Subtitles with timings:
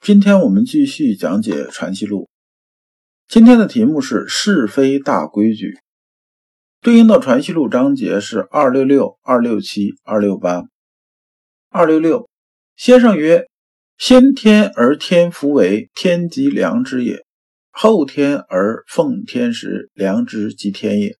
[0.00, 2.24] 今天我们继续讲解《传习录》，
[3.26, 5.78] 今天的题目是是非大规矩，
[6.80, 10.62] 对应的《传习录》章节是二六六、二六七、二六八。
[11.68, 12.28] 二六六，
[12.76, 13.48] 先生曰
[13.98, 17.18] ：“先天而天福为，天即良知也；
[17.72, 21.16] 后天而奉天时，良知即天也。”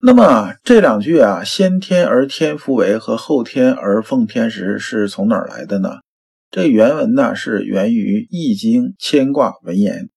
[0.00, 6.00] 那么这两句啊，“先天而天福为”和“后天而奉天时”是从哪儿来的呢？
[6.50, 10.08] 这原文呢是源于《易经》牵挂文言，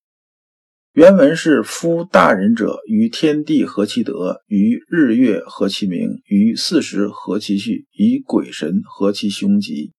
[0.93, 9.91] 原文是“夫大人者，于天地合其德，于日月合其明，于四时合其序，以鬼神合其凶吉。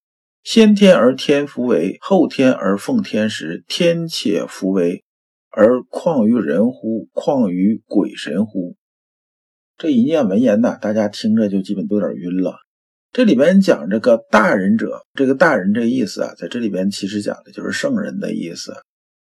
[0.42, 3.62] 先天而天福为，后天而奉天时。
[3.68, 5.04] 天且福为，
[5.50, 7.10] 而况于人乎？
[7.12, 8.74] 况于鬼神乎？”
[9.76, 12.56] 这一念文言呢，大家听着就基本都有点晕了。
[13.12, 18.72] 这里边讲这个大人者，这个大人这个意思啊，在这里边其实讲的就是圣人的意思，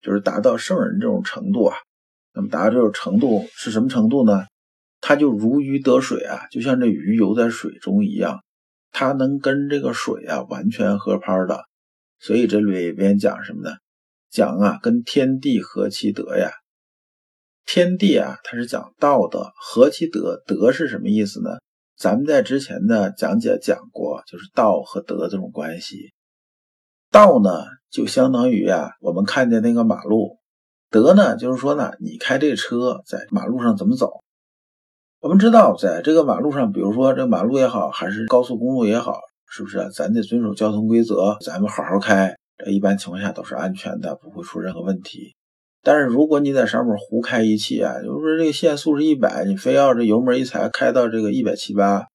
[0.02, 1.78] 就是达到圣人这种程度啊。
[2.34, 4.44] 那么达到这种程度是什么程度呢？
[5.00, 8.40] 他就如鱼得水啊，就像这鱼游在水中一样，
[8.92, 11.64] 他能跟这个水啊完全合拍的。
[12.18, 13.76] 所以这里边讲什么呢？
[14.30, 16.50] 讲啊，跟天地合其德呀。
[17.64, 21.58] 天地啊，它是讲道的，合其德，德是什么意思呢？
[22.00, 26.14] 咱们在之前的讲解讲过，就是道和德这种关系。
[27.10, 30.38] 道呢，就相当于啊，我们看见那个马路；
[30.88, 34.22] 德呢，就是说呢，你开这车在马路上怎么走。
[35.20, 39.90] 我们知道，在这个马路上，比如说这马路也好，还是高速公路也好，是不是？
[39.94, 45.34] 咱得遵守交通规则，咱们好好开，这一般情况下都是安全的，不会出任何问题。
[45.82, 52.06] 但是如果你在上面胡开一气啊，就是说这个限速是一百，你非要这油门一踩开到这个一百七八，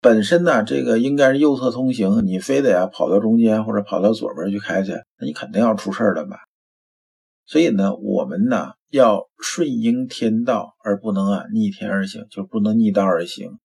[0.00, 6.36] 本身呢这个应该是右侧通行，你非得啊跑到中间或者跑到左边去开去，那你肯定要出事儿的嘛。
[7.46, 13.58] 所以呢，我们呢要顺应天道，而不能啊逆天而行，就不能逆道而行。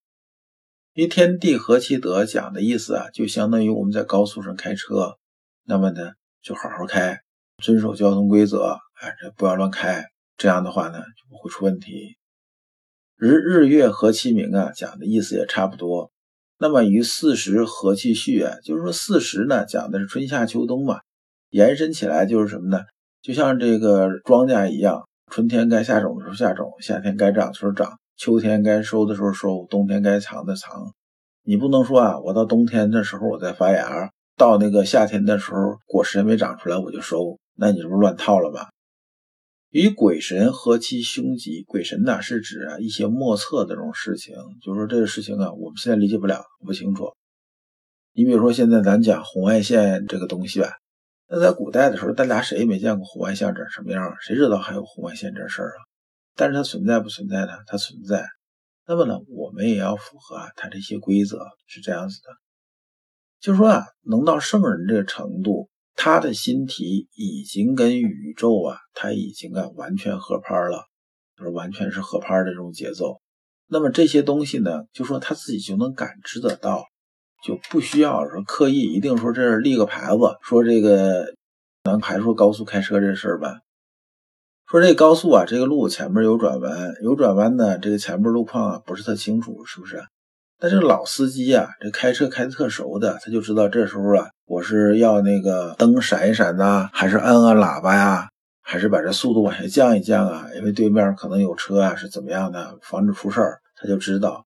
[0.94, 5.18] 因为天地合其德讲的意思啊，就相当于我们在高速上开车，
[5.66, 7.20] 那么呢就好好开，
[7.62, 8.78] 遵守交通规则。
[9.02, 10.06] 哎，这不要乱开，
[10.36, 12.18] 这样的话呢就不会出问题。
[13.16, 16.12] 日日月和其明啊，讲的意思也差不多。
[16.58, 21.00] 那么与四时和其序啊，就是说四时呢讲的是春夏秋冬嘛，
[21.50, 22.84] 延伸起来就是什么呢？
[23.22, 30.94] 就像这个庄稼一样，春天该下种的时候下种，夏天该长的时候长，秋天该收的时候收，冬天该藏的藏。
[31.44, 38.68] 你不能说啊，我到冬天的时候我再发芽，到那个夏天的时候果实还没长出来我就收，那你这不是乱套了吗？
[39.72, 47.14] 与鬼神何其凶吉，鬼神呢是指啊一些莫测的这种事情，就是说这个事情啊，我们现在理解不了，不清楚。
[48.14, 50.72] 你比如说现在咱讲红外线这个东西吧，
[51.28, 55.80] 那在古代的时候，大家谁也没见过红外线长什么样，谁知道还有红外线这事儿啊？
[56.36, 57.52] 但是它存在不存在呢？
[57.68, 58.26] 它存在。
[58.88, 62.30] 那么呢，我们也要符合啊它这些规则，是这样子的。
[63.40, 65.70] 就是说啊，能到圣人这个程度。
[66.02, 70.86] 他的心体已经跟宇宙啊，他已经啊完全合拍了，
[71.36, 73.20] 就是完全是合拍的这种节奏。
[73.68, 76.86] 那么这些东西呢，就说他自己就能感知得到，
[77.44, 81.34] 就不需要说刻意一定说这是立个牌子，说这个
[81.84, 83.60] 咱还说高速开车这事儿吧，
[84.72, 90.02] 说这高速啊，这个路前面有转弯，有转弯呢，这个前面路况啊不是特清楚，是不是？
[90.62, 98.28] 但是老司机啊，这开车开的特熟的，他就知道这时候啊，我是要那个灯闪一闪呐，还是按按喇叭呀，
[98.62, 100.48] 还是把这速度往下降一降啊？
[100.58, 104.44] 因为对面可能有车啊，是怎么样的，防止出事儿，他就知道。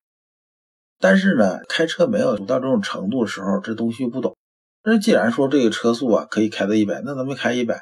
[0.99, 4.37] 但是呢，开车没有到这种程度的时候，这东西又不懂。
[4.83, 7.81] 那既然说这个车速啊可以开到一百，那咱们开一百，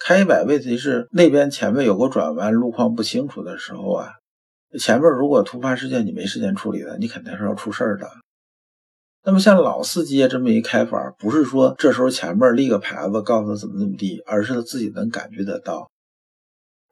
[0.00, 4.14] 开一百，问题是那边前面有个转弯，路况不清楚的时候啊。
[4.78, 8.10] 前面如果突发事件你没时间处理的，你肯定是要出事儿的。
[9.24, 15.90] 那么像老司机这么一开法，不是说这时候前面立个牌子告诉他怎么怎么地，而是他自己能感觉得到。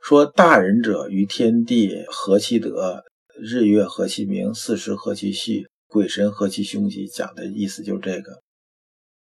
[0.02, 3.04] 说大人者，于天地合其德，
[3.40, 8.40] 日月合其明，四时合其序，鬼神合其凶吉，讲的意思就是这个。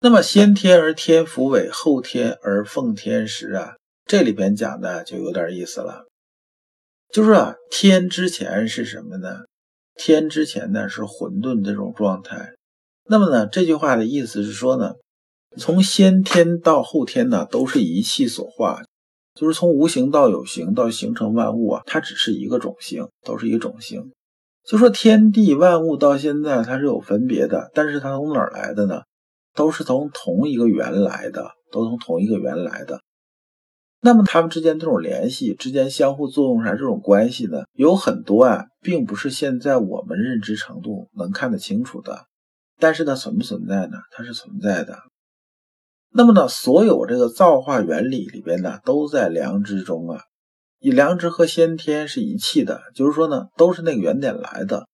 [0.01, 6.07] 那么先天而天福伟，后天而奉天时啊，这里边讲的就有点意思了。
[7.13, 9.41] 就是啊，天之前是什么呢？
[9.95, 12.53] 天之前呢是混沌这种状态。
[13.09, 14.95] 那么呢，这句话的意思是说呢，
[15.57, 18.83] 从先天到后天呢，都是一气所化，
[19.35, 24.13] 就是从无形到有形到形成万物啊，它只是一个种性，都是一个种性。
[24.65, 29.03] 就说天地万物到现在它是有分别的，但是它从哪儿来的呢？
[29.55, 33.01] 都是从同一个源来的，都从同一个源来的。
[34.07, 42.27] 那么它们之间这种联系、之间相互作用上这种关系呢，有很多啊，并不是现在我们认知程度能看得清楚的。
[42.79, 43.97] 但是它存不存在呢？
[44.13, 44.97] 它是存在的。
[46.13, 50.21] 那么呢，所有这个造化原理里边呢，都在良知中啊。
[50.79, 54.87] 以良知和先天是一气的，就是说呢，都是那个原点来的。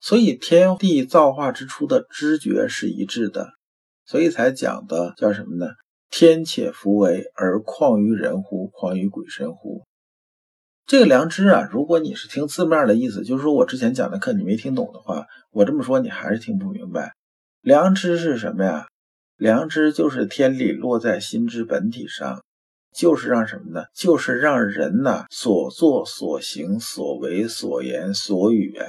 [0.00, 3.48] 所以天地造化之初的知觉是一致的，
[4.06, 5.66] 所以才讲的叫什么呢？
[6.10, 8.66] 天且弗为，而况于人乎？
[8.66, 9.86] 况于鬼神乎？
[10.84, 17.12] 这个良知啊，如果你是听字面的意思，就是说我之前讲的课你没听懂的话，我这么说你还是听不明白。
[17.60, 18.88] 良知是什么呀？
[19.36, 22.42] 良知就是天理落在心之本体上，
[22.92, 23.84] 就是让什么呢？
[23.94, 28.86] 就是让人呐所作所行所为所言所语啊，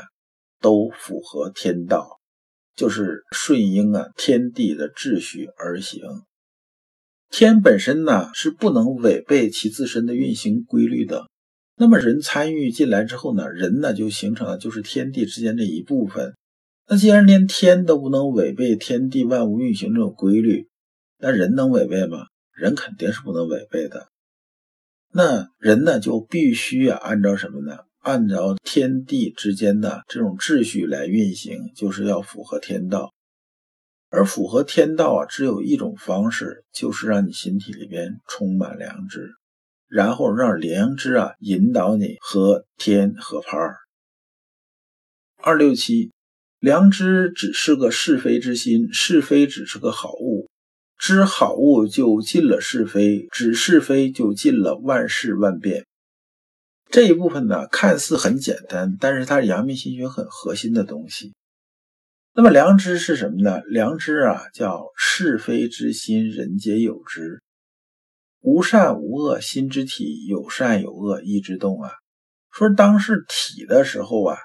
[0.59, 2.19] 都符合天道，
[2.75, 6.01] 就是顺应啊天地的秩序而行。
[7.31, 11.27] 天本身呢是不能违背其自身的运行规律的，
[11.77, 16.35] 那么人参与进来之后呢，人呢就形成了就是天地之间的一部分。
[16.89, 20.67] 那既然连天都不能违背天地万物运行这种规律，
[21.19, 22.25] 那人能违背吗？
[22.53, 24.09] 人肯定是不能违背的。
[25.13, 27.77] 那人呢就必须啊按照什么呢？
[27.99, 33.13] 按照天地之间的这种秩序来运行，就是要符合天道。
[34.11, 39.31] 而符合天道啊，只有一种方式，就是让你心体里边充满良知，
[39.87, 43.77] 然后让良知啊引导你和天合拍儿。
[45.37, 46.11] 二六七，
[46.59, 50.49] 良知只是个是非之心，是非只是个好物，
[50.97, 55.85] 知好物就尽了是非，知是非就尽了万事万变。
[56.89, 61.33] 这一部分呢，看似很简单，但是它是阳明心学很核心的东西。
[62.33, 63.61] 那么良知是什么呢？
[63.65, 67.43] 良知啊，叫是非之心，人皆有之。
[68.39, 71.91] 无善无恶，心之体；有善有恶，意之动啊。
[72.49, 74.37] 说当是体的时候啊，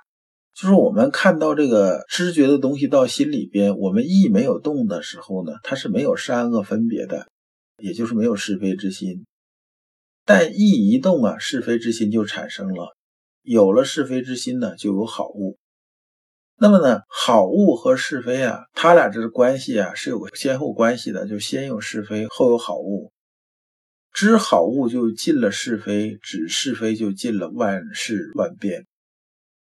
[0.52, 7.28] 就是我们看到这个知觉的东西到心里边，我们意没有动的时候呢，它是没有善恶分别的，
[7.78, 9.24] 也就是没有是非之心。
[10.24, 12.96] 但意一动啊，是非之心就产生了。
[13.42, 15.56] 有了是非之心呢，就有好物。
[16.58, 23.12] 那么呢，好物和是非啊，它俩这个关系啊是有个先后关系的，就先有是非，后有好物。
[24.10, 28.86] 知好物就尽了是非，知是非就尽了万事万变。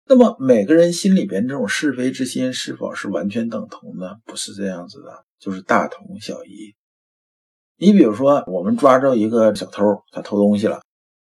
[0.06, 4.16] 那么每个人心里边这种是非之心是否是完全等同呢？
[4.26, 6.74] 不是这样子的，就是大同小异。
[7.78, 9.82] 你比如说，我们抓着一个小偷，
[10.12, 10.82] 他偷东西了，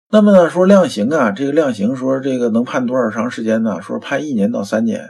[0.09, 3.79] 那么呢说量刑啊，这个量刑说这个能判多少长时间呢？
[3.83, 5.09] 说判一年到三年。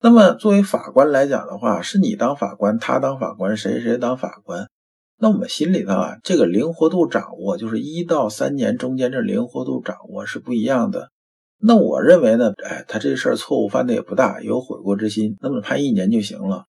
[0.00, 4.68] 那么，作为法官来讲的话，是你当法官，他当法官，谁谁当法官？
[5.18, 11.10] 那我们心里头啊，这个灵活度掌握，就是一到三年中间这灵活度掌握是不一样的。
[11.58, 16.66] 那我认为呢，哎，他这事儿错误犯的也不大，有悔过之心，那么判一年就行了。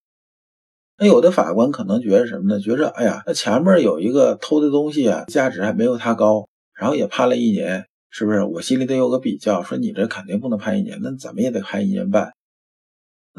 [0.97, 2.61] 那有的法官可能觉得什么呢？
[2.61, 8.41] 觉着，哎呀，那前面有一个偷的东西啊，价值还没有他高，然后也判了一年，是不是？
[8.45, 12.31] 我心里得有个比较，说你这肯定不能判一年，那怎么也得判一年半。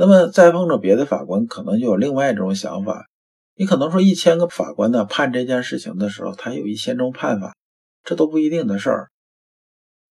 [0.01, 3.09] 那么再碰着别的法官，可能就有另外一种想法。
[3.57, 7.57] 你可能说一千个法官呢判这件事情的时候，他有一千种判法，
[8.05, 9.11] 这都不一定的事儿。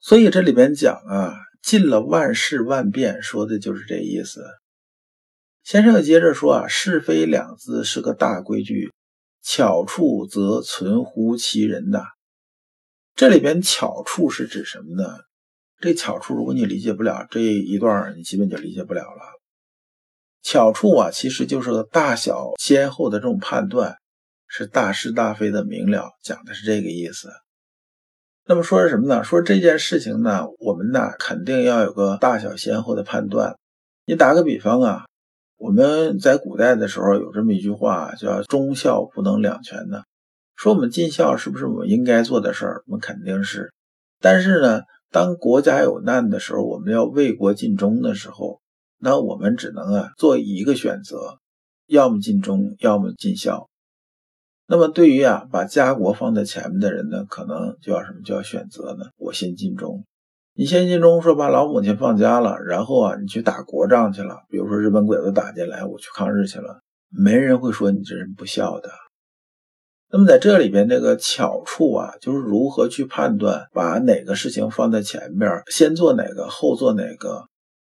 [0.01, 4.43] 所以这里边讲啊，尽了万事万变，说的就是这意思。
[5.63, 8.91] 先生接着说啊，是非两字是个大规矩，
[9.41, 12.01] 巧处则存乎其人呐。
[13.15, 15.17] 这里边巧处是指什么呢？
[15.79, 19.36] 这巧处如果你理解不了这一段，你基本就理解不了了。
[20.47, 23.97] 巧处啊，其实就是个大小先后的这种判断，
[24.47, 27.27] 是大是大非的明了，讲的是这个意思。
[28.45, 29.25] 那么说是什么呢？
[29.25, 33.57] 说这件事情呢，我们呢肯定要有个大小先后的判断。
[34.05, 35.05] 你打个比方啊，
[35.57, 40.03] 我们在古代的时候有这么一句话，叫“忠孝不能两全”呢。
[40.55, 42.83] 说我们尽孝是不是我们应该做的事儿？
[42.87, 43.73] 我们肯定是。
[44.21, 48.61] 但是呢，当国家有难的时候，我们要为国尽忠的时候。
[48.99, 51.39] 那我们只能啊做一个选择，
[51.85, 53.69] 要么尽忠，要么尽孝。
[54.67, 59.05] 那么对于啊把家国放在前面的人呢，可能就要什么就要选择呢？
[59.17, 60.03] 我先尽忠。
[60.53, 68.89] 你先尽忠，说把老母亲放家了，然后啊你去打国仗去了，比如说日本鬼子打进来，我去抗日去了，没人会说你这人不孝的。
[70.09, 77.45] 那么在这里边，这个巧处啊，就是如何去判断，把哪个事情放在前面，先做哪个，后做哪个，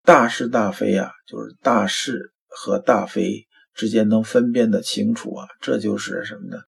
[0.05, 6.63] 大是大非啊，就是大是和大非之间能分辨得清楚啊，这就是什么呢？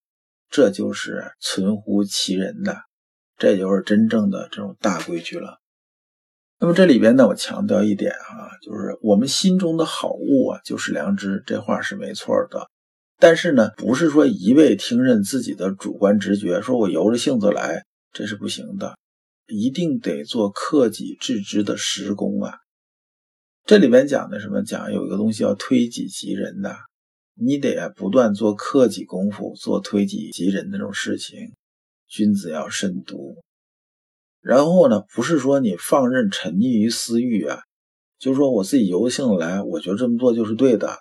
[0.49, 2.79] 这就是存乎其人的，
[3.37, 5.59] 这就是真正的这种大规矩了。
[6.59, 12.71] 那么这里边呢，我强调一点啊，就是我们心中的好物啊，就是良知，这话是没错的。
[13.19, 18.97] 但是呢，不是说一味听任自己的主观直觉，说我由着性子来，这是不行的，
[19.47, 22.55] 一定得做克己致知的实功啊。
[23.67, 24.63] 这里面讲的什么？
[24.63, 26.77] 讲有一个东西叫推己及人的，
[27.35, 31.53] 你得不断做克己功夫，做推己及人的这种事情。
[32.07, 33.43] 君子要慎独。
[34.41, 37.59] 然后呢，不是说你放任沉溺于私欲啊，
[38.21, 41.01] 就是说我自己由着性子来，我觉得这么做就是对的。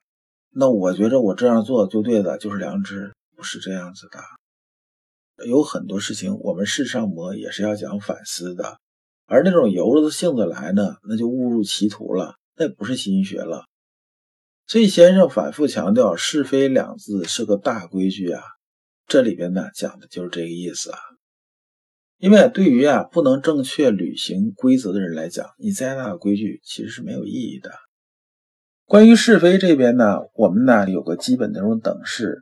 [0.50, 5.46] 那我觉着我这样做就对的，就是良知，不是这样子的。
[5.46, 8.80] 有很多事情，我们世上魔也是要讲反思的，
[9.28, 13.66] 而那种由着性子来呢，那就误入歧途了，那不是心学了。
[14.68, 18.42] 所以先生反复强调“是非”两字是个大规矩啊，
[19.08, 20.98] 这里边呢讲的就是这个意思啊。
[22.18, 27.72] 因为对于啊不能正确履行规则的人来讲，你再大的规矩其实是没有意义的。
[28.86, 32.42] 关于是非这边呢，我们呢有个基本的这种等式。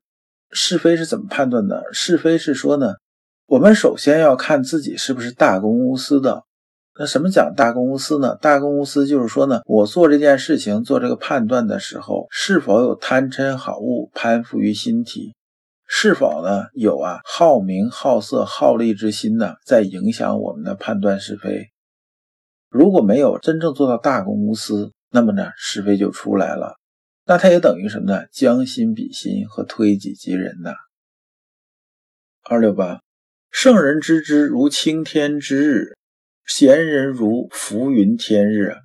[0.55, 1.84] 是非是怎么判断的？
[1.93, 2.93] 是非是说呢，
[3.48, 6.43] 我们首先要看自己是不是大公无私的。
[6.96, 8.36] 那什么讲大公无私呢？
[8.36, 15.34] 大公无私就是说呢，我做这件事情、做这个判断的时候，是否有贪嗔好恶攀附于心体？
[15.86, 21.70] 是否呢有啊好名好色好利之心呢，在影响我们的判断是非？
[22.70, 26.76] 如果没有真正做到大公无私，那么呢，是非就出来了。
[27.26, 28.26] 那它也等于什么呢？
[28.32, 30.74] 将心比心和推己及人呐。
[32.44, 33.02] 二六八，
[33.50, 35.96] 圣人知之如青天之日，
[36.46, 38.76] 贤人如浮云天日，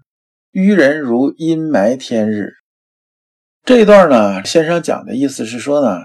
[0.52, 2.52] 愚人如阴霾天日。
[3.64, 6.02] 这一段呢，先生讲的意思是说呢，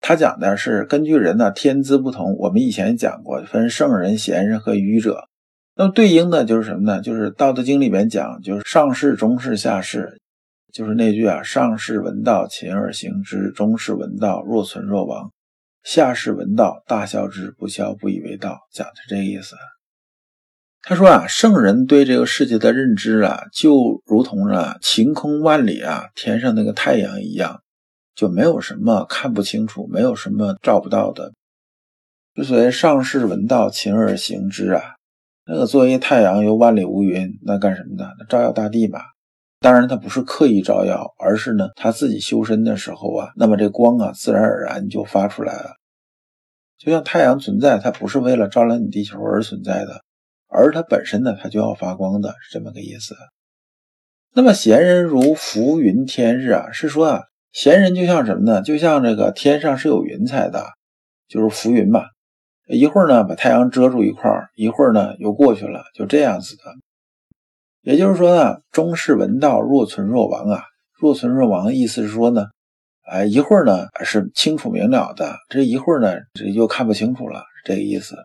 [0.00, 5.26] 他讲的是根据人呢天资不同，我们以前讲过，分圣人、贤人和愚者。
[5.74, 7.00] 那么对应的就是什么呢？
[7.00, 10.18] 就是《道德经》里面讲，就是上士、中士、下士，
[10.70, 15.30] 就是那句啊：“上士闻道，勤而行之；中士闻道，若存若亡；
[15.82, 19.56] 下士闻道，大笑之，不笑不以为道。”讲的这个意思。
[20.82, 27.60] 他说啊，圣人对这个世界的认知啊，就如同啊晴空万里啊，天上那个太阳一样，
[28.14, 31.32] 就没有什么看不清楚，没有什么照不到的。
[32.34, 34.82] 之所以上士闻道，勤而行之啊。
[35.46, 38.08] 那个作为太阳有万里无云，那干什么呢？
[38.18, 39.00] 那照耀大地嘛。
[39.60, 45.74] 当然，他不是刻意照耀，而是呢他自己修身的时候啊，那么这光啊自然而然就发出来了。
[46.78, 50.02] 就像太阳存在，它不是为了照亮你地球而存在的，
[50.50, 53.14] 而它本身呢，它就要发光的，是这么个意思。
[54.32, 58.62] 那么闲人如浮云天日啊，是说啊，闲人就像什么呢？
[58.62, 60.64] 就像这个天上是有云彩的，
[61.28, 62.02] 就是浮云嘛。
[62.68, 66.62] 一会儿呢，把太阳遮住一块儿；一会儿呢，又过去了，就这样子的。
[67.82, 70.62] 也就是说呢，中士闻道，若存若亡啊。
[71.00, 72.46] 若存若亡的意思是说呢，
[73.10, 78.16] 哎，一会儿呢是清楚明了的，这一会儿呢，这又看不清楚了，这个意思。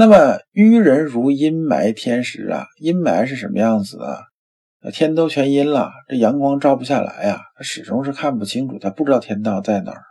[0.00, 4.20] 那么愚人如阴霾天时啊，阴霾是什么样子啊？
[4.92, 10.02] 天都全阴了，这阳光照不下来呀，他始终是看不清楚，他不知道天道在哪儿。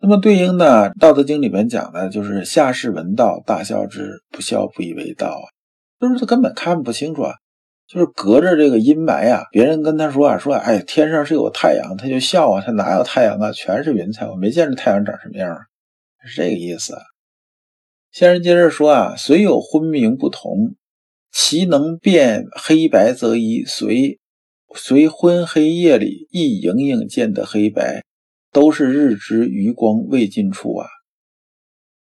[0.00, 5.46] 那么对应的《道德经》里面讲的就是下士闻道，大笑之，不笑不以为道啊，
[6.00, 7.34] 就是他根本看不清楚啊，
[7.86, 15.60] 就是隔着这个阴霾啊，别人跟他说啊，说哎，天上是有太阳，他就笑啊，他哪有太阳啊，全是云彩，我没见着太阳长什么样啊，
[16.26, 16.98] 是这个意思。
[18.12, 20.76] 先生接着说啊，虽有昏明不同，
[21.32, 24.20] 其能辨黑白则一，随
[24.76, 28.04] 随昏黑夜里亦隐隐见得黑白。
[28.52, 30.86] 都是日之余光未尽处啊。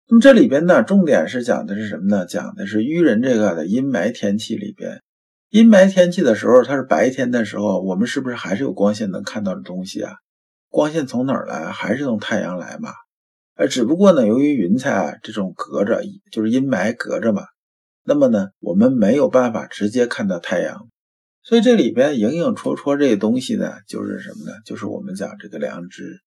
[0.08, 2.24] 那么这里边呢，重点是讲的是什么呢？
[2.24, 5.02] 讲的是愚人这个的阴霾天气里边，
[5.50, 10.14] 阴霾天气的时候，它是白天的时候，我们是不是还是有光线能看到的东西啊？
[10.70, 11.66] 光线从哪儿来？
[11.70, 12.88] 还是从太阳来嘛？
[13.60, 16.00] 呃，只不过呢，由于云彩啊这种隔着，
[16.32, 17.42] 就是阴霾隔着嘛，
[18.04, 20.88] 那么呢，我们没有办法直接看到太阳。
[21.42, 24.52] 所以这里边影影绰绰这些东西呢，就是什么呢？
[24.64, 26.20] 就是我们讲这个良知。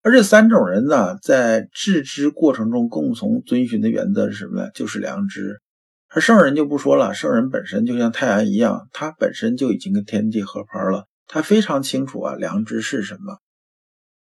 [0.00, 4.70] 而这三种人呢，在致知过程中共同遵循的原则是什么呢？
[4.74, 5.60] 就是良知。
[6.08, 13.36] 而圣人就不说了，圣人本身就像太阳一样，他本身就已经跟天地合拍了，他非常清楚啊，良知是什么。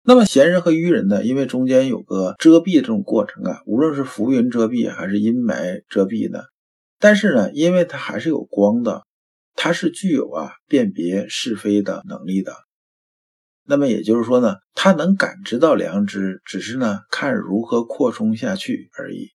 [0.07, 1.23] 那么闲人和愚人呢？
[1.23, 6.43] 因为中间有个遮蔽的这种过程啊，无论是浮云遮蔽还是阴霾遮蔽呢，
[6.99, 9.01] 但是呢，因为它还是有光的，
[9.55, 12.53] 它是具有啊辨别是非的能力的。
[13.63, 19.29] 那么也就是说呢，他能感知到良知，只是呢看如何扩充下去而已。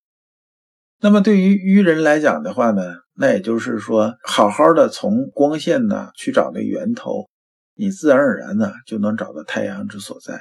[1.01, 2.81] 那么对于愚人来讲的话呢，
[3.17, 7.29] 那也就是说，好好的从光线呢去找那源头，
[7.75, 10.41] 你自然而然呢就能找到太阳之所在。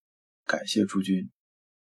[0.51, 1.40] 感谢诸君。